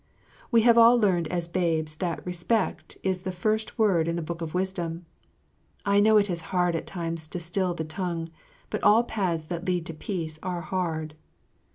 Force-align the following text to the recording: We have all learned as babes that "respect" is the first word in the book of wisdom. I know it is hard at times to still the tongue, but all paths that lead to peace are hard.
We 0.49 0.63
have 0.63 0.79
all 0.79 0.99
learned 0.99 1.27
as 1.27 1.47
babes 1.47 1.93
that 1.97 2.25
"respect" 2.25 2.97
is 3.03 3.21
the 3.21 3.31
first 3.31 3.77
word 3.77 4.07
in 4.07 4.15
the 4.15 4.23
book 4.23 4.41
of 4.41 4.55
wisdom. 4.55 5.05
I 5.85 5.99
know 5.99 6.17
it 6.17 6.27
is 6.27 6.41
hard 6.49 6.75
at 6.75 6.87
times 6.87 7.27
to 7.27 7.39
still 7.39 7.75
the 7.75 7.85
tongue, 7.85 8.31
but 8.71 8.81
all 8.81 9.03
paths 9.03 9.43
that 9.43 9.65
lead 9.65 9.85
to 9.85 9.93
peace 9.93 10.39
are 10.41 10.61
hard. 10.61 11.13